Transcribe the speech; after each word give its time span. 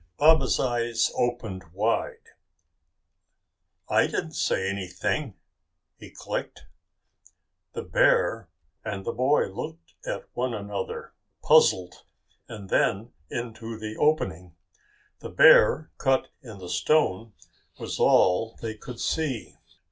Baba's 0.17 0.59
eyes 0.59 1.11
opened 1.13 1.63
wide. 1.73 2.29
"I 3.87 4.07
didn't 4.07 4.31
say 4.33 4.67
anything," 4.67 5.35
he 5.95 6.09
clicked. 6.09 6.63
The 7.73 7.83
bear 7.83 8.49
and 8.83 9.05
the 9.05 9.11
boy 9.11 9.49
looked 9.53 9.93
at 10.07 10.27
one 10.33 10.55
another, 10.55 11.13
puzzled, 11.43 12.03
and 12.47 12.71
then 12.71 13.13
into 13.29 13.77
the 13.77 13.95
opening. 13.95 14.55
The 15.19 15.29
bear 15.29 15.91
cut 15.99 16.29
in 16.41 16.57
the 16.57 16.67
stone 16.71 17.33
was 17.77 17.99
all 17.99 18.55
they 18.59 18.73
could 18.73 18.99
see. 18.99 19.57